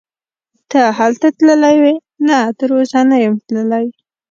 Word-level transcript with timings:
ته 0.69 0.81
هلته 0.99 1.27
تللی 1.37 1.77
وې؟ 1.83 1.95
نه 2.27 2.37
تراوسه 2.57 2.99
نه 3.09 3.17
یم 3.23 3.35
تللی. 3.47 3.85